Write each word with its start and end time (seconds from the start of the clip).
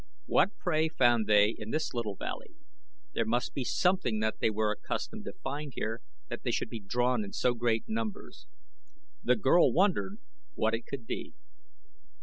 What 0.25 0.57
prey 0.57 0.89
found 0.89 1.27
they 1.27 1.53
in 1.59 1.69
this 1.69 1.93
little 1.93 2.15
valley? 2.15 2.55
There 3.13 3.23
must 3.23 3.53
be 3.53 3.63
something 3.63 4.19
that 4.19 4.39
they 4.39 4.49
were 4.49 4.71
accustomed 4.71 5.25
to 5.25 5.33
find 5.43 5.73
here 5.75 6.01
that 6.27 6.41
they 6.41 6.49
should 6.49 6.71
be 6.71 6.79
drawn 6.79 7.23
in 7.23 7.33
so 7.33 7.53
great 7.53 7.83
numbers. 7.87 8.47
The 9.21 9.35
girl 9.35 9.71
wondered 9.71 10.17
what 10.55 10.73
it 10.73 10.87
could 10.87 11.05
be. 11.05 11.35